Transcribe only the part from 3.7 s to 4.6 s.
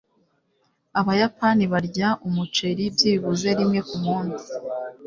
kumunsi.